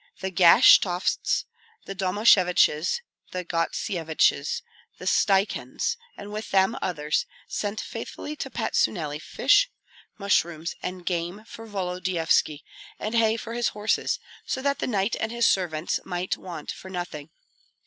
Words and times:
The 0.19 0.31
Gashtovts, 0.31 1.45
the 1.85 1.93
Domasheviches, 1.93 3.01
the 3.33 3.43
Gostsyeviches, 3.45 4.63
the 4.97 5.05
Stakyans, 5.05 5.95
and 6.17 6.33
with 6.33 6.49
them 6.49 6.75
others, 6.81 7.27
sent 7.47 7.79
faithfully 7.79 8.35
to 8.37 8.49
Patsuneli 8.49 9.19
fish, 9.21 9.69
mushrooms, 10.17 10.73
and 10.81 11.05
game 11.05 11.43
for 11.45 11.67
Volodyovski, 11.67 12.63
and 12.97 13.13
hay 13.13 13.37
for 13.37 13.53
his 13.53 13.67
horses, 13.77 14.17
so 14.47 14.59
that 14.63 14.79
the 14.79 14.87
knight 14.87 15.15
and 15.19 15.31
his 15.31 15.45
servants 15.47 15.99
might 16.03 16.35
want 16.35 16.71
for 16.71 16.89
nothing. 16.89 17.29